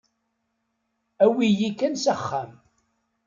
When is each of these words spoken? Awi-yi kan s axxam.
Awi-yi 1.23 1.69
kan 1.79 1.93
s 2.03 2.05
axxam. 2.13 2.51